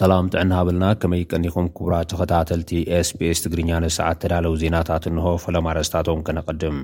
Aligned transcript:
ሰላም 0.00 0.26
ጥዕና 0.32 0.54
ብልና 0.66 0.84
ከመይ 1.00 1.22
ቀኒኹም 1.30 1.66
ክቡራ 1.76 1.94
ተኸታተልቲ 2.10 2.70
spስ 3.08 3.38
ትግርኛ 3.44 3.70
ንሰዓት 3.84 4.18
ተዳለው 4.22 4.54
ዜናታት 4.62 5.04
እንሆ 5.10 5.26
ፈለማርስታቶም 5.42 6.20
ከነቐድም 6.26 6.76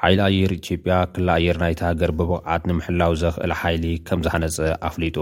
ሓይሊ 0.00 0.20
ኣየር 0.28 0.52
ኢትዮጵያ 0.58 0.94
ክላ 1.12 1.28
ኣየር 1.40 1.58
ናይቲ 1.64 1.80
ሃገር 1.88 2.12
ብብቕዓት 2.20 2.64
ንምሕላው 2.70 3.12
ዘኽእል 3.22 3.54
ሓይሊ 3.60 3.84
ከም 4.08 4.22
ዝሃነጽ 4.26 4.56
ኣፍሊጡ 4.88 5.18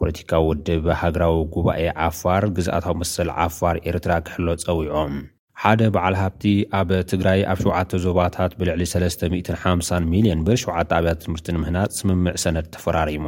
ፖለቲካዊ 0.00 0.44
ውድብ 0.50 0.86
ሃገራዊ 1.02 1.34
ጉባኤ 1.56 1.82
ዓፋር 2.08 2.46
ግዝኣታዊ 2.58 2.94
መስል 3.00 3.32
ዓፋር 3.46 3.78
ኤርትራ 3.92 4.12
ክሕሎ 4.28 4.48
ጸዊዖም 4.64 5.16
ሓደ 5.64 5.80
በዓል 5.96 6.18
ሃብቲ 6.22 6.44
ኣብ 6.82 6.88
ትግራይ 7.14 7.42
ኣብ 7.54 7.60
ሸውዓተ 7.66 7.92
ዞባታት 8.06 8.54
ብልዕሊ 8.60 8.82
350 8.94 10.08
ሚልዮን 10.14 10.42
ብር 10.48 10.56
7ውዓተ 10.66 10.90
ኣብያ 11.00 11.14
ትምህርቲ 11.24 11.48
ንምህናጽ 11.58 11.92
ስምምዕ 12.00 12.36
ሰነት 12.46 12.68
ተፈራሪሙ 12.76 13.26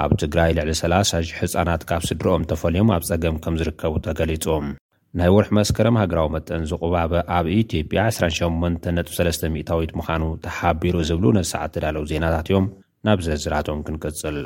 ኣብ 0.00 0.10
ትግራይ 0.20 0.50
ልዕሊ 0.56 0.70
30,000 0.78 1.36
ህጻናት 1.38 1.82
ካብ 1.88 2.02
ስድሮኦም 2.08 2.44
ተፈልዮም 2.50 2.90
ኣብ 2.94 3.02
ጸገም 3.08 3.34
ከም 3.44 3.54
ዚርከቡ 3.60 3.92
ተገሊጹም 4.06 4.66
ናይ 5.18 5.30
ወርሒ 5.34 5.50
መስከረም 5.58 5.98
ሃገራዊ 6.00 6.28
መጠን 6.34 6.62
ዚቝባበ 6.70 7.12
ኣብ 7.38 7.46
ኢትዮጵያ 7.60 8.02
28.31ዊት 8.12 9.90
ምዃኑ 9.98 10.22
ተሓቢሩ 10.46 10.96
ዚብሉ 11.08 11.26
ነስዓት 11.38 11.72
ተዳለው 11.74 12.04
ዜናታት 12.12 12.46
እዮም 12.52 12.68
ናብ 13.06 13.20
ዜህዝራቶም 13.26 13.82
ክንቅጽል 13.88 14.38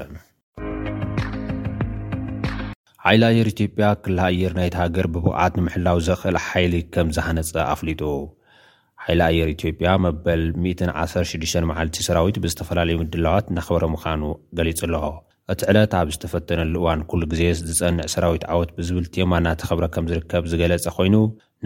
ሓይሊ 3.05 3.23
ኣየር 3.31 3.49
ኢትጵያ 3.55 3.89
ክላ 4.05 4.19
ኣየር 4.33 4.53
ናይቲ 4.59 4.75
ሃገር 4.83 5.07
ብብቕዓት 5.15 5.53
ንምሕላው 5.59 5.99
ዜኽእል 6.09 6.39
ሓይሊ 6.49 6.75
ከም 6.97 7.09
ዝሃነጸ 7.19 7.53
ኣፍሊጡ 7.75 8.03
ሓይሊ 9.05 9.21
ኣየር 9.31 9.51
ኢትጵያ 9.55 9.89
መበል 10.07 10.43
116 10.67 11.63
መዓልቲ 11.73 11.97
ሰራዊት 12.09 12.39
ብዝተፈላለዩ 12.47 12.99
ምድላዋት 13.05 13.49
ናኽበሮ 13.59 13.85
ምዃኑ 13.95 14.23
ገሊጹ 14.60 14.81
ኣለዎ 14.88 15.05
እቲ 15.52 15.61
ዕለት 15.71 15.93
ኣብ 15.99 16.09
ዝተፈተነሉ 16.15 16.73
እዋን 16.80 17.01
ኩሉ 17.11 17.23
ግዜ 17.33 17.43
ዝፀንዕ 17.69 18.07
ሰራዊት 18.13 18.45
ዓወት 18.52 18.71
ብዝብል 18.77 19.05
ቴማ 19.15 19.30
እናተኸብረ 19.41 19.85
ከም 19.95 20.05
ዝርከብ 20.11 20.45
ዝገለጸ 20.51 20.87
ኮይኑ 20.97 21.15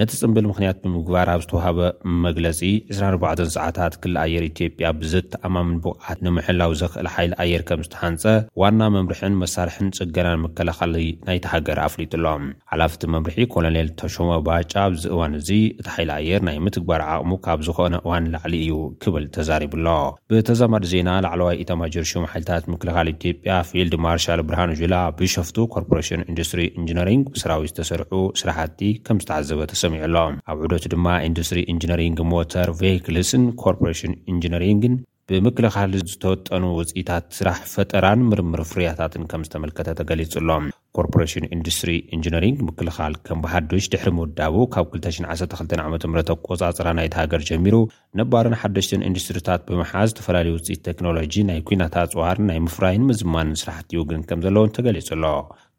ነቲ 0.01 0.12
ጽምብል 0.20 0.45
ምኽንያት 0.48 0.77
ብምግባር 0.83 1.29
ኣብ 1.33 1.41
ዝተውሃበ 1.45 1.79
መግለፂ 2.25 2.61
24 2.98 3.41
ሰዓታት 3.55 3.95
ክል 4.03 4.15
ኣየር 4.25 4.45
ኢትዮጵያ 4.51 4.89
ብዘተኣማምን 5.01 5.75
ቡቕዓት 5.84 6.19
ንምሕላዊ 6.27 6.70
ዘኽእል 6.81 7.09
ሓይሊ 7.15 7.33
ኣየር 7.45 7.62
ከም 7.69 7.81
ዝተሓንፀ 7.87 8.25
ዋና 8.62 8.81
መምርሕን 8.97 9.34
መሳርሕን 9.43 9.89
ጽገናን 9.97 10.41
ምከላኸሊ 10.45 10.95
ናይ 11.27 11.39
ተሃገር 11.47 11.81
ኣፍሊጡ 11.87 12.12
ኣሎም 12.21 12.45
ሓላፍቲ 12.73 13.03
መምርሒ 13.15 13.39
ኮሎኔል 13.55 13.91
ተሹሞ 14.03 14.31
ባጫ 14.48 14.73
ኣብ 14.84 14.95
ዝእዋን 15.05 15.34
እዚ 15.41 15.51
እቲ 15.81 15.87
ሓይሊ 15.97 16.12
ኣየር 16.19 16.41
ናይ 16.48 16.56
ምትግባር 16.69 17.05
ዓቕሙ 17.15 17.33
ካብ 17.48 17.61
ዝኾነ 17.69 17.95
እዋን 18.06 18.31
ላዕሊ 18.37 18.55
እዩ 18.65 18.78
ክብል 19.05 19.27
ተዛሪቡ 19.39 19.75
ኣሎ 19.83 19.89
ብተዛማዱ 20.33 20.87
ዜና 20.95 21.11
ላዕለዋይ 21.28 21.59
ኢታማጀርሹም 21.65 22.28
ሓይልታት 22.34 22.65
ምክልኻሊ 22.77 23.09
ኢትዮጵያ 23.19 23.53
ፊልድ 23.73 23.95
ማርሻል 24.06 24.43
ብርሃን 24.48 24.75
ጁላ 24.83 24.95
ብሸፍቱ 25.21 25.56
ኮርፖሬሽን 25.77 26.25
ኢንዱስትሪ 26.31 26.62
ኢንጂነሪንግ 26.81 27.25
ብስራዊት 27.37 27.71
ዝተሰርዑ 27.75 28.15
ስራሕቲ 28.45 28.78
ከም 29.09 29.21
ዝተዓዘበ 29.25 29.61
ተሰ 29.75 29.84
ዑሎኣብ 30.06 30.58
ዕደቱ 30.66 30.84
ድማ 30.94 31.06
ኢንዱስትሪ 31.28 31.60
ኢንጅነሪንግ 31.72 32.19
ሞተር 32.33 32.69
ቨክልስን 32.83 33.44
ኮርፖሬሽን 33.62 34.12
ኢንጅነሪንግን 34.32 34.94
ብምክልኻል 35.32 35.91
ዝተወጠኑ 36.10 36.62
ውፅኢታት 36.77 37.24
ስራሕ 37.36 37.58
ፈጠራን 37.72 38.24
ምርምር 38.30 38.60
ፍርያታትን 38.70 39.24
ከም 39.30 39.42
ዝተመልከተ 39.47 39.91
ተገሊፁሎም 39.98 40.64
ኮርፖሬሽን 40.97 41.44
ኢንዱስትሪ 41.56 41.91
ኢንጂነሪንግ 42.16 42.58
ምክልኻል 42.69 43.14
ከም 43.27 43.42
ብሃዱሽ 43.44 43.84
ድሕሪ 43.92 44.10
ምውዳቡ 44.19 44.56
ካብ 44.74 44.88
212 44.97 45.82
ዓ 45.84 45.86
ም 46.12 46.16
ኣቆፃፅራ 46.25 46.88
ናይቲ 47.00 47.14
ሃገር 47.20 47.44
ጀሚሩ 47.50 47.78
ነባርን 48.20 48.58
ሓደሽትን 48.62 49.06
ኢንዱስትሪታት 49.10 49.62
ብምሓዝ 49.70 50.08
ዝተፈላለዩ 50.14 50.54
ውፅኢት 50.58 50.82
ቴክኖሎጂ 50.91 51.36
ናይ 51.50 51.60
ኩናት 51.70 51.97
ኣፅዋርን 52.04 52.48
ናይ 52.50 52.60
ምፍራይን 52.69 53.06
ምዝማንን 53.10 53.60
ስራሕቲ 53.62 53.91
ይውግንን 53.98 54.27
ከም 54.30 54.42
ዘለውን 54.47 54.75
ተገሊጹኣሎ 54.78 55.25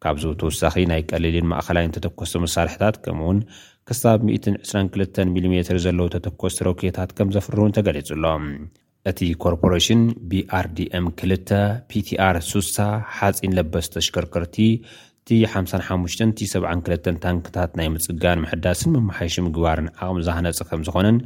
ካብዝ 0.03 0.23
ተወሳኺ 0.41 0.75
ናይ 0.91 1.01
ቀሊልን 1.11 1.47
ማእኸላይን 1.49 1.91
ተተኰስቲ 1.95 2.35
መሳርሕታት 2.43 2.95
ከምኡ 3.05 3.25
ውን 3.29 3.39
ክሳብ 3.87 4.19
122 4.27 5.19
ሚሜ 5.33 5.53
ዘለዉ 5.85 6.07
ተተኰስቲ 6.15 6.59
ሮኪታት 6.67 7.09
ከም 7.17 7.29
ዘፍሩውን 7.35 7.73
ተገሊጹ 7.77 8.07
ኣሎም 8.15 8.45
እቲ 9.09 9.19
ኮርፖሬሽን 9.43 10.01
bኣr 10.31 10.65
dm 10.77 11.05
2 11.21 11.53
ፒቲኣr 11.91 12.35
6ሳ 12.49 12.77
ሓፂን 13.17 13.55
ለበስ 13.57 13.87
ተሽከርከርቲ 13.95 14.55
ቲ55,72 15.29 17.09
ታንክታት 17.25 17.71
ናይ 17.79 17.87
ምጽጋን 17.95 18.41
ምሕዳስን 18.45 18.91
መመሓይሽ 18.95 19.35
ምግባርን 19.47 19.89
ዓቕሚ 20.05 20.19
ዝሃነጽ 20.27 20.59
ከም 20.69 20.81
ዝኾነን 20.87 21.17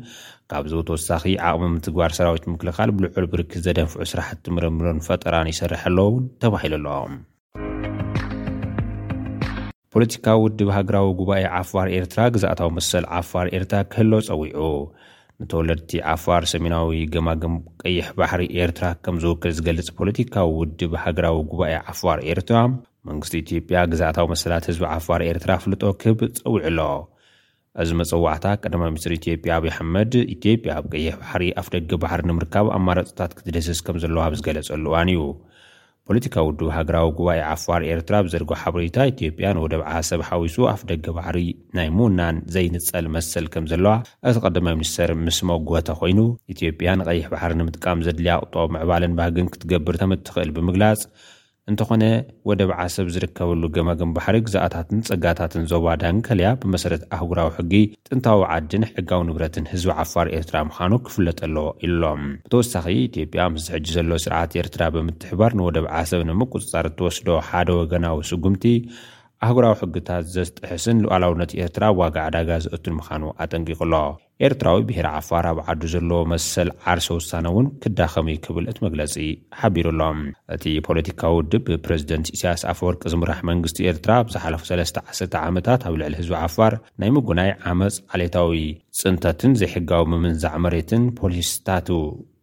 ካብዝ 0.53 0.73
ተወሳኺ 0.89 1.23
ዓቕሚ 1.51 1.65
ምትግባር 1.75 2.11
ሰራዊት 2.17 2.45
ምክልኻል 2.55 2.91
ብልዑል 2.97 3.27
ብርክድ 3.35 3.63
ዘደንፍዑ 3.67 3.99
ስራሕቲምርምሩን 4.13 4.99
ፈጠራን 5.07 5.51
ይሰርሐ 5.53 5.83
ኣለን 5.91 6.23
ተባሂሉ 6.43 6.75
ኣለዎ 6.81 6.99
ፖለቲካዊ 9.95 10.38
ውድብ 10.44 10.69
ሃገራዊ 10.75 11.09
ጉባኤ 11.19 11.44
ዓፋር 11.57 11.88
ኤርትራ 11.97 12.22
ግዛእታዊ 12.35 12.69
መሰል 12.78 13.03
ዓፋር 13.19 13.45
ኤርትራ 13.57 13.78
ክህሎ 13.91 14.13
ጸዊዑ 14.28 14.59
ንተወለድቲ 15.41 15.91
ዓፋር 16.13 16.41
ሰሜናዊ 16.53 16.97
ገማግም 17.13 17.56
ቀይሕ 17.83 18.07
ባሕሪ 18.17 18.41
ኤርትራ 18.63 18.85
ከም 19.05 19.16
ዚውክል 19.23 19.51
ዝገልጽ 19.57 19.89
ፖለቲካዊ 20.00 20.47
ውድብ 20.59 20.91
ሃገራዊ 21.03 21.38
ጉባኤ 21.51 21.73
ዓፋር 21.94 22.19
ኤርትራ 22.34 22.57
መንግስቲ 23.09 23.34
ኢትዮጵያ 23.44 23.79
ግዛእታዊ 23.94 24.28
መሰላት 24.34 24.67
ህዝቢ 24.72 24.84
ዓፋር 24.97 25.22
ኤርትራ 25.29 25.51
ፍልጦ 25.63 25.84
ክህብ 26.03 26.19
ጸዊዑ 26.41 26.63
ኣሎ 26.73 26.79
እዚ 27.84 27.89
መጸዋዕታ 28.03 28.45
ቀዳማ 28.63 28.81
ሚኒስትሪ 28.91 29.13
ኢትዮጵያ 29.22 29.51
ኣብዪ 29.59 29.69
ኣሕመድ 29.75 30.13
ኢትጵያ 30.35 30.73
ኣብ 30.81 30.85
ቀይሕ 30.94 31.16
ባሕሪ 31.23 31.44
ኣፍ 31.61 31.69
ደገ 31.75 31.91
ባሕሪ 32.03 32.22
ንምርካብ 32.31 32.67
ኣማራጦታት 32.79 33.31
ክትደስስ 33.39 33.81
ከም 33.88 33.97
ዘለዋብ 34.05 34.34
ዝገለጸሉ 34.41 34.85
እዋን 34.91 35.09
እዩ 35.16 35.23
ፖለቲካ 36.09 36.35
ውዱብ 36.47 36.67
ሃገራዊ 36.75 37.07
ጉባኤ 37.19 37.38
ዓፋር 37.51 37.81
ኤርትራ 37.93 38.16
ብዘርጎ 38.25 38.49
ሓበሬታ 38.61 38.97
ኢትዮጵያን 39.11 39.59
ወደ 39.63 39.73
ብዓ 39.81 39.91
ሰብ 40.09 40.21
ሓዊሱ 40.27 40.57
ኣፍ 40.73 40.81
ደገ 40.91 41.05
ባዕሪ 41.17 41.39
ናይ 41.77 41.88
ሙውናን 41.97 42.38
ዘይንጸል 42.55 43.05
መሰል 43.16 43.45
ከም 43.53 43.66
ዘለዋ 43.71 43.93
እቲ 44.29 44.38
ቐዳማይ 44.45 44.75
ምኒስተር 44.79 45.13
ምስ 45.25 45.39
ሞጎተ 45.51 45.88
ኮይኑ 46.01 46.19
ኢትዮጵያ 46.55 46.89
ንቐይሕ 47.01 47.25
ባሕሪ 47.33 47.53
ንምጥቃም 47.61 48.03
ዘድልየ 48.07 48.33
ኣቕጦ 48.38 48.55
ምዕባልን 48.75 49.16
ባህግን 49.21 49.51
ክትገብር 49.55 49.97
ከም 50.03 50.13
እትኽእል 50.17 50.51
ብምግላጽ 50.57 51.01
እንተኾነ 51.71 52.03
ወደ 52.49 52.59
ብዓሰብ 52.69 53.07
ዝርከበሉ 53.13 53.61
ገማግንባሕሪ 53.75 54.35
ግዛኣታትን 54.47 54.99
ፀጋታትን 55.07 55.63
ዞባ 55.71 55.85
ዳንከልያ 56.01 56.49
ብመሰረት 56.63 57.03
ኣህጉራዊ 57.15 57.49
ሕጊ 57.55 57.73
ጥንታዊ 58.07 58.41
ዓዲን 58.55 58.83
ሕጋዊ 58.91 59.21
ንብረትን 59.29 59.69
ህዝቢ 59.71 59.91
ዓፋር 60.03 60.29
ኤርትራ 60.39 60.57
ምዃኑ 60.69 60.91
ክፍለጠለዎ 61.07 61.67
ኢሎም 61.87 62.21
ብተወሳኺ 62.45 62.85
ኢትዮጵያ 63.07 63.45
ምስ 63.53 63.63
ዝሕጂ 63.69 63.87
ዘሎ 63.97 64.11
ስርዓት 64.25 64.53
ኤርትራ 64.63 64.81
ብምትሕባር 64.97 65.53
ንወደ 65.61 65.79
ብዓሰብ 65.87 66.21
ንምቁፅጻር 66.29 66.85
እትወስዶ 66.91 67.29
ሓደ 67.49 67.67
ወገናዊ 67.81 68.19
ስጉምቲ 68.31 68.63
ኣህጉራዊ 69.46 69.73
ሕግታት 69.84 70.23
ዘስጥሕስን 70.35 70.97
ሉኣላውነት 71.03 71.51
ኤርትራ 71.63 71.85
ዋጋ 72.01 72.16
ኣዳጋ 72.28 72.50
ዘእቱን 72.66 72.96
ምዃኑ 73.00 73.23
ኣጠንቂቕ 73.44 73.79
ሎ 73.94 73.97
ኤርትራዊ 74.47 74.79
ብሄራ 74.88 75.07
ዓፋር 75.19 75.46
ኣብ 75.50 75.57
ዓዱ 75.72 75.81
ዘለዎ 75.94 76.22
መሰል 76.31 76.69
ዓርሶ 76.91 77.07
ውሳነ 77.18 77.46
እውን 77.51 77.68
ክዳኸሚ 77.84 78.29
ክብል 78.46 78.66
እቲ 78.72 78.78
መግለጺ 78.85 79.13
ሓቢሩ 79.59 79.88
ኣሎም 79.94 80.19
እቲ 80.56 80.63
ፖለቲካዊ 80.88 81.34
ውድብ 81.38 81.63
ብፕረዚደንቲ 81.72 82.28
እስያስ 82.38 82.63
ኣፈወርቂ 82.72 83.01
ዝምራሕ 83.13 83.40
መንግስቲ 83.51 83.79
ኤርትራ 83.94 84.12
ብዝሓለፉ 84.29 84.63
3ለስተዓሰ 84.72 85.22
ዓመታት 85.50 85.84
ኣብ 85.90 85.96
ልዕሊ 86.03 86.16
ህዝቢ 86.22 86.35
ዓፋር 86.46 86.75
ናይ 87.03 87.12
ምጉናይ 87.17 87.52
ዓመፅ 87.73 87.97
ዓሌታዊ 88.17 88.62
ጽንተትን 89.02 89.56
ዘይሕጋዊ 89.63 90.03
ምምንዛዕ 90.13 90.56
መሬትን 90.67 91.06
ፖሊስታት 91.19 91.90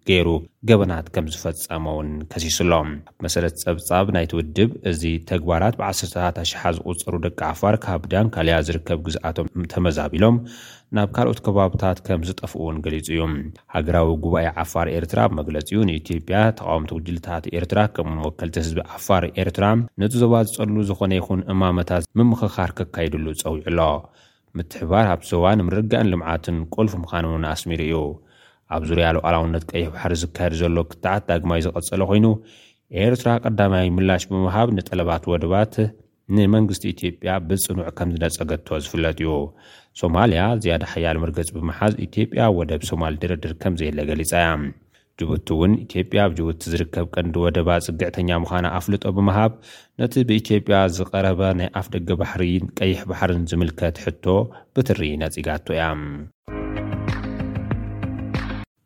ገይሩ 0.08 0.28
ገበናት 0.68 1.06
ከም 1.14 1.26
ዝፈጸመውን 1.32 2.08
ከሲሱሎም 2.30 2.88
ብመሰረት 3.16 3.54
ጸብጻብ 3.62 4.06
ናይትውድብ 4.14 4.70
እዚ 4.90 5.02
ተግባራት 5.30 5.74
ብዓሰርታት 5.80 6.36
ኣሽሓ 6.42 6.62
ዝቝጸሩ 6.76 7.14
ደቂ 7.26 7.38
ዓፋር 7.50 7.74
ካብ 7.84 8.02
ዳንካልያ 8.12 8.56
ዝርከብ 8.68 8.98
ግዝኣቶም 9.08 9.48
ተመዛቢሎም 9.72 10.38
ናብ 10.96 11.10
ካልኦት 11.18 11.40
ከባብታት 11.44 12.00
ከም 12.08 12.24
ዝጠፍእውን 12.30 12.80
ገሊጹ 12.86 13.06
እዩ 13.14 13.22
ሃገራዊ 13.74 14.08
ጉባኤ 14.24 14.46
ዓፋር 14.64 14.86
ኤርትራ 14.96 15.20
ብመግለጺ 15.32 15.68
ኡ 15.78 15.84
ንኢትጵያ 15.90 16.40
ተቓውምቲ 16.58 16.90
ውጅልታት 16.98 17.46
ኤርትራ 17.60 17.78
ከምምወከልቲ 17.96 18.56
ህዝቢ 18.62 18.80
ዓፋር 18.96 19.24
ኤርትራ 19.44 19.66
ነቲ 20.04 20.12
ዞባ 20.24 20.34
ዝጸሉ 20.48 20.76
ዝኾነ 20.90 21.12
ይኹን 21.20 21.42
እማመታት 21.54 22.06
ምምኽኻር 22.20 22.72
ከካይድሉ 22.80 23.26
ጸዊዑሎ 23.44 23.80
ምትሕባር 24.58 25.06
ኣብ 25.14 25.20
ዞባ 25.30 25.44
ንምርጋእን 25.60 26.10
ልምዓትን 26.14 26.58
ቈልፍ 26.76 26.94
ምዃን 27.04 27.26
እውን 27.30 27.46
ኣስሚሩ 27.54 27.80
እዩ 27.88 27.96
ኣብ 28.74 28.82
ዙርያሉ 28.90 29.16
ኣላውነት 29.28 29.64
ቀይሕ 29.72 29.86
ባሕሪ 29.94 30.12
ዝካየድ 30.22 30.54
ዘሎ 30.60 30.76
ክታዓት 30.90 31.22
ዳግማዩ 31.30 31.60
ዝቐጸለ 31.66 32.02
ኮይኑ 32.10 32.26
ኤርትራ 33.04 33.28
ቀዳማይ 33.44 33.86
ምላሽ 33.96 34.22
ብምሃብ 34.30 34.68
ንጠለባት 34.76 35.24
ወደባት 35.32 35.74
ንመንግስቲ 36.36 36.84
ኢትዮጵያ 36.94 37.30
ብፅኑዕ 37.48 37.86
ከም 37.98 38.10
ዝነፀገቶ 38.14 38.68
ዝፍለጥ 38.84 39.16
እዩ 39.22 39.30
ሶማልያ 40.00 40.42
ዝያዳ 40.64 40.82
ሓያል 40.92 41.18
ምርገፅ 41.22 41.50
ብምሓዝ 41.56 41.94
ኢትዮጵያ 42.06 42.42
ወደብ 42.58 42.82
ሶማል 42.90 43.16
ድርድር 43.22 43.52
ከምዘየለ 43.62 44.00
ገሊጻ 44.10 44.32
እያ 44.42 44.52
ጅቡቲ 45.26 45.48
እውን 45.54 45.72
ኢትጵያ 45.84 46.20
ብ 46.30 46.36
ጅቡቲ 46.38 46.62
ዝርከብ 46.72 47.06
ቀንዲ 47.14 47.34
ወደባ 47.44 47.68
ፅግዕተኛ 47.86 48.30
ምዃና 48.44 48.66
ኣፍልጦ 48.78 49.04
ብምሃብ 49.18 49.52
ነቲ 50.02 50.14
ብኢትጵያ 50.30 50.78
ዝቐረበ 50.96 51.42
ናይ 51.60 51.70
ኣፍ 51.80 51.88
ደገ 51.96 52.10
ባሕሪን 52.22 52.66
ቀይሕ 52.80 53.02
ባሕርን 53.12 53.44
ዝምልከት 53.52 53.98
ሕቶ 54.06 54.24
ብትሪ 54.76 55.02
ነጺጋቶ 55.24 55.66
እያ 55.78 55.84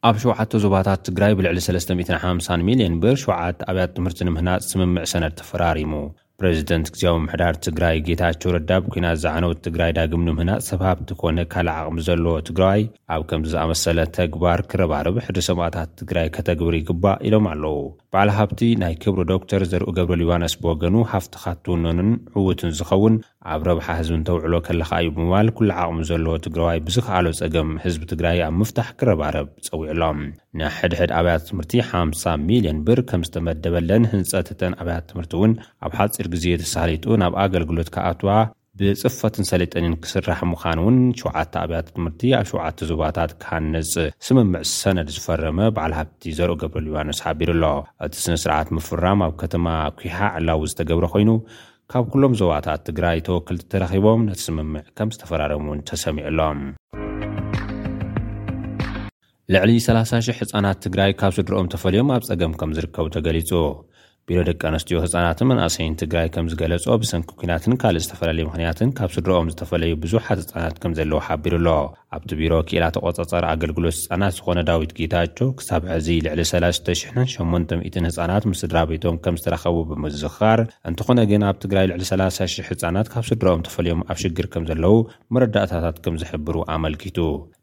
ኣብ 0.09 0.17
7ውዓተ 0.23 0.53
ዙባታት 0.63 1.01
ትግራይ 1.07 1.33
ብልዕሊ 1.39 1.59
350 1.67 2.65
ሚሊዮን 2.69 2.93
ብር 3.03 3.17
7ዓተ 3.25 3.59
ኣብያት 3.71 3.93
ትምህርቲ 3.97 4.21
ንምህናጽ 4.29 4.63
ስምምዕ 4.73 5.05
ሰነት 5.13 5.35
ተፈራሪሙ 5.41 5.93
ፕረዚደንት 6.41 6.89
ግዜያ 6.95 7.11
ምሕዳር 7.25 7.55
ትግራይ 7.67 7.95
ጌታቸው 8.07 8.51
ረዳብ 8.57 8.83
ኲናት 8.95 9.19
ዝዓነውት 9.23 9.59
ትግራይ 9.67 9.93
ዳግም 9.99 10.25
ኒምህና 10.29 10.51
ሰባሃብቲ 10.69 11.09
ኮነ 11.21 11.39
ካልእ 11.53 11.77
ዓቕሚ 11.83 11.99
ዘለዎ 12.09 12.35
ትግራዋይ 12.49 12.83
ኣብ 13.15 13.23
ከምዝኣመሰለ 13.31 13.99
ተግባር 14.19 14.61
ክረባርብ 14.73 15.17
ሕዲሰማእታት 15.27 15.91
ትግራይ 16.01 16.29
ከተግብር 16.37 16.75
ይግባእ 16.81 17.17
ኢሎም 17.29 17.47
ኣለዉ 17.53 17.77
በዕል 18.15 18.33
ሃብቲ 18.39 18.61
ናይ 18.83 18.95
ክብሪ 19.05 19.23
ዶክተር 19.33 19.65
ዘርኡ 19.73 19.89
ገብርል 20.01 20.25
ዮዋንስ 20.27 20.57
ብወገኑ 20.65 20.97
ሃፍቲ 21.13 21.35
ኻትውነንን 21.45 22.11
ዕዉትን 22.41 22.75
ዝኸውን 22.81 23.17
ኣብ 23.55 23.61
ረብሓ 23.71 23.87
ህዝቢ 24.01 24.15
እንተውዕሎ 24.21 24.55
ከለኻእዩ 24.67 25.09
ብምባል 25.17 25.49
ኵሉ 25.57 25.69
ዓቕሚ 25.83 25.99
ዘለዎ 26.11 26.35
ትግራዋይ 26.47 26.79
ብዝክኣሎ 26.87 27.27
ጸገም 27.41 27.69
ህዝቢ 27.87 28.03
ትግራይ 28.13 28.39
ኣብ 28.49 28.55
ምፍታሕ 28.61 28.89
ክረባረብ 29.01 29.49
ጸዊዕሎም 29.69 30.21
ንሕድሕድ 30.61 31.11
ኣብያት 31.19 31.43
ትምህርቲ 31.49 31.73
50 31.93 32.45
,ል0ን 32.51 32.79
ብር 32.87 33.01
ከም 33.09 33.23
ዝተመደበለን 33.27 34.05
ህንጸት 34.13 34.47
ህተን 34.53 34.75
ኣብያታ 34.83 35.03
ትምህርቲ 35.11 35.33
እውን 35.39 35.53
ኣብ 35.87 35.93
ሓፂር 35.99 36.27
ግዜ 36.35 36.45
ተሳሊጡ 36.63 37.05
ናብ 37.23 37.35
ኣገልግሎት 37.43 37.89
ካኣትዋ 37.95 38.31
ብጽፈትን 38.79 39.45
ሰለጠንን 39.51 39.95
ክስራሕ 40.05 40.41
ምዃን 40.53 40.81
እውን 40.83 40.97
ሸውዓተ 41.21 41.53
ኣብያ 41.65 41.79
ትምህርቲ 41.89 42.23
ኣብ 42.39 42.47
ሸውዓተ 42.51 42.79
ዞባታት 42.91 43.31
ክሃንጽ 43.43 43.93
ስምምዕ 44.27 44.63
ሰነድ 44.79 45.11
ዝፈረመ 45.17 45.59
በዓል 45.77 45.95
ሃብቲ 45.99 46.25
ዘርኦ 46.39 46.57
ገብረሉ 46.63 46.87
ዮዋንስ 46.95 47.21
ሓቢሩ 47.27 47.51
ኣሎ 47.57 47.65
እቲ 48.07 48.15
ስነ- 48.25 48.41
ስርዓት 48.45 48.71
ምፍራም 48.79 49.23
ኣብ 49.27 49.33
ከተማ 49.45 49.67
ኲሓ 50.03 50.19
ዕላዊ 50.39 50.63
ዝተገብሮ 50.73 51.07
ኮይኑ 51.15 51.31
ካብ 51.93 52.05
ኵሎም 52.13 52.33
ዞባታት 52.41 52.81
ትግራይ 52.89 53.19
ተወክልቲ 53.27 53.65
ተረኺቦም 53.73 54.23
ነቲ 54.31 54.41
ስምምዕ 54.47 54.85
ከም 54.99 55.09
ዝተፈራረሙ 55.17 55.65
ውን 55.73 55.81
ተሰሚዑሎም 55.91 56.61
ልዕሊ 59.55 59.71
300 59.83 60.33
ሕፃናት 60.39 60.79
ትግራይ 60.85 61.11
ካብ 61.21 61.33
ስድረኦም 61.37 61.69
ተፈልዮም 61.73 62.09
ኣብ 62.15 62.23
ፀገም 62.29 62.53
ከም 62.61 62.71
ዝርከቡ 62.77 63.07
ተገሊጹ 63.17 63.51
ቢሮ 64.29 64.41
ደቂ 64.49 64.63
ኣንስትዮ 64.69 64.97
ህፃናትን 65.03 65.47
መናእሰይን 65.51 65.93
ትግራይ 66.01 66.29
ከም 66.35 66.47
ዝገለጾ 66.53 66.85
ብሰንኪ 67.03 67.29
ኩናትን 67.41 67.75
ካልእ 67.83 68.03
ዝተፈላለዩ 68.07 68.45
ምኽንያትን 68.49 68.89
ካብ 68.99 69.11
ስድሮኦም 69.17 69.51
ዝተፈለዩ 69.53 69.93
ብዙሓት 70.05 70.41
ህፃናት 70.43 70.77
ከም 70.83 70.93
ዘለዉ 70.99 71.19
ሓቢሩ 71.27 71.55
ኣሎ 71.61 71.69
ኣብቲ 72.17 72.31
ቢሮ 72.41 72.53
ክኢላ 72.69 72.85
ተቆጻጸሪ 72.97 73.45
ኣገልግሎት 73.53 73.97
ህፃናት 74.01 74.33
ዝኾነ 74.39 74.59
ዳዊት 74.71 74.93
ጌታቾ 74.99 75.39
ክሳብ 75.59 75.85
ሕዚ 75.93 76.09
ልዕሊ 76.27 76.43
30800 76.51 78.03
ህፃናት 78.17 78.45
ምስስድራ 78.53 78.83
ቤቶም 78.93 79.17
ከም 79.27 79.39
ዝተረኸቡ 79.41 79.77
ብምስኻር 79.91 80.61
እንትኾነ 80.91 81.19
ግን 81.33 81.45
ኣብ 81.51 81.57
ትግራይ 81.67 81.87
ልዕሊ 81.93 82.03
3000 82.11 82.67
ህፃናት 82.71 83.09
ካብ 83.15 83.25
ስድሮኦም 83.31 83.63
ተፈለዮም 83.69 84.03
ኣብ 84.13 84.19
ሽግር 84.25 84.49
ከም 84.55 84.67
ዘለዉ 84.73 84.95
መረዳእታታት 85.37 85.99
ከም 86.07 86.19
ዝሕብሩ 86.25 86.57
ኣመልኪቱ 86.79 87.19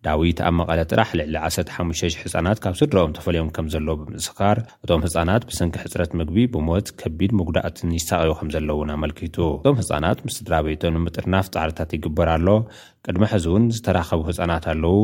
ዳዊት 0.07 0.39
ኣብ 0.47 0.53
መቐለ 0.61 0.79
ጥራሕ 0.93 1.09
ልዕሊ 1.21 1.35
15,000 1.49 2.17
ህፃናት 2.23 2.57
ካብ 2.63 2.73
ስድሮኦም 2.83 3.11
ተፈለዮም 3.19 3.51
ከም 3.57 3.67
ዘለዉ 3.75 3.99
ብምስኻር 4.07 4.57
እቶም 4.85 5.03
ህፃናት 5.09 5.43
ብሰንኪ 5.51 5.75
ሕፅረት 5.85 6.11
ምግቢ 6.21 6.39
ብሞት 6.61 6.87
ከቢድ 7.01 7.31
ምጉዳእትን 7.39 7.93
ይሳቐኡ 7.97 8.31
ከም 8.39 8.49
ዘለው 8.55 8.77
እውን 8.79 8.89
ኣመልኪቱ 8.95 9.35
እቶም 9.57 9.77
ህፃናት 9.81 10.19
ምስ 10.25 10.35
ስድራ 10.39 10.53
ቤቶን 10.67 10.97
ምጥርናፍ 11.05 11.47
ጻዕርታት 11.55 11.93
ይግበር 11.97 12.29
ኣሎ 12.35 12.47
ቅድሚ 13.07 13.23
ሕዚ 13.33 13.45
እውን 13.51 13.65
ዝተራኸቡ 13.77 14.21
ህፃናት 14.31 14.65
ኣለዉ 14.73 14.95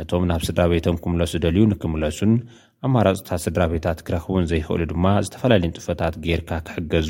ነቶም 0.00 0.24
ናብ 0.30 0.42
ስድራ 0.48 0.62
ቤቶን 0.72 0.96
ክምለሱ 1.04 1.32
ደልዩ 1.44 1.62
ንክምለሱን 1.72 2.32
ኣማራፆታት 2.86 3.40
ስድራ 3.44 3.62
ቤታት 3.72 4.00
ክረኽቡን 4.08 4.44
ዘይኽእሉ 4.50 4.82
ድማ 4.90 5.04
ዝተፈላለየን 5.26 5.72
ጥፈታት 5.78 6.14
ጌርካ 6.24 6.50
ክሕገዙ 6.66 7.08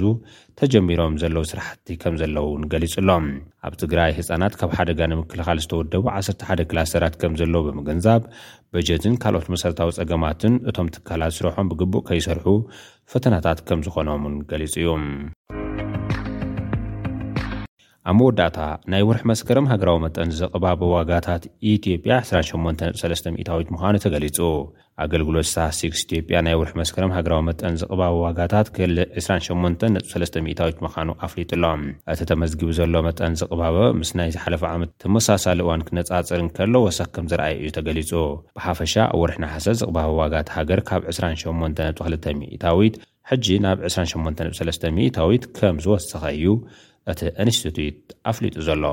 ተጀሚሮም 0.58 1.18
ዘለዉ 1.22 1.42
ስራሕቲ 1.50 1.88
ከም 2.02 2.14
ዘለዉ 2.20 2.44
ውን 2.52 2.62
ገሊጹሎም 2.72 3.26
ኣብ 3.68 3.74
ትግራይ 3.82 4.12
ህፃናት 4.18 4.54
ካብ 4.60 4.70
ሓደጋ 4.78 5.00
ንምክልኻል 5.12 5.60
ዝተወደቡ 5.64 6.04
1ሰርተሓደ 6.14 6.62
ክላሰራት 6.70 7.16
ከም 7.22 7.34
ዘለዉ 7.40 7.62
ብምግንዛብ 7.66 8.22
በጀትን 8.74 9.14
ካልኦት 9.24 9.46
መሰረታዊ 9.54 9.90
ጸገማትን 9.98 10.56
እቶም 10.70 10.88
ትካላት 10.96 11.36
ስርሖም 11.40 11.68
ብግቡእ 11.72 12.04
ከይሰርሑ 12.08 12.46
ፈተናታት 13.12 13.58
ከም 13.68 13.78
ዝኮኖምን 13.84 14.34
ገሊጹ 14.50 14.74
እዩ 14.80 14.86
ኣብ 18.10 18.16
መወዳእታ 18.18 18.58
ናይ 18.92 19.02
ውርሕ 19.08 19.22
መስከረም 19.30 19.66
ሃገራዊ 19.70 19.96
መጠን 20.04 20.28
ዘቕባበ 20.38 20.82
ዋጋታት 20.92 21.42
ኢትዮጵያ 21.72 22.12
28ጹ30ታዊት 22.28 23.68
ምዃኑ 23.74 23.94
ተገሊጹ 24.04 24.38
ኣገልግሎት 25.04 25.48
ሳ 25.52 25.56
6ክ 25.78 25.92
ኢትዮጵያ 26.04 26.38
ናይ 26.46 26.54
ውርሕ 26.60 26.72
መስከረም 26.80 27.12
ሃገራዊ 27.16 27.42
መጠን 27.48 27.74
ዘቕባበ 27.82 28.14
ዋጋታት 28.26 28.68
ክህል 28.78 28.94
28ጹ3ዊት 29.24 30.78
ምዃኑ 30.86 31.08
ኣፍሊጡሎም 31.26 31.82
እቲ 32.14 32.22
ተመዝጊቡ 32.30 32.70
ዘሎ 32.80 32.94
መጠን 33.08 33.36
ዘቕባበ 33.42 33.76
ምስ 34.00 34.12
ናይ 34.20 34.30
ዝሓለፈ 34.38 34.64
ዓመት 34.74 34.92
ተመሳሳሊ 35.04 35.60
እዋን 35.66 35.86
ክነጻጽርን 35.90 36.48
ከሎ 36.58 36.74
ወሳኽ 36.86 37.10
ከም 37.16 37.28
ዝረኣየ 37.34 37.54
እዩ 37.62 37.70
ተገሊጹ 37.80 38.10
ብሓፈሻ 38.58 38.94
ኣወርሒ 39.14 39.38
ናሓሰ 39.46 39.76
ዘቕባበ 39.84 40.14
ዋጋት 40.22 40.50
ሃገር 40.58 40.82
ካብ 40.90 41.04
28ጹ2ታዊት 41.14 42.96
ሕጂ 43.32 43.46
ናብ 43.66 43.78
283ታዊት 43.94 45.42
ከም 45.58 45.76
ዝወሰኸ 45.86 46.22
እዩ 46.42 46.46
እቲ 47.12 47.20
ኢንስትትዩት 47.44 48.00
ኣፍሊጡ 48.30 48.54
ዘሎ 48.68 48.92